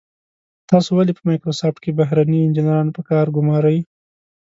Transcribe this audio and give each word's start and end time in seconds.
تاسو 0.69 0.89
ولې 0.93 1.13
په 1.15 1.21
مایکروسافټ 1.27 1.77
کې 1.83 1.97
بهرني 1.99 2.39
انجنیران 2.43 2.87
په 2.95 3.01
کار 3.09 3.25
ګمارئ. 3.35 3.79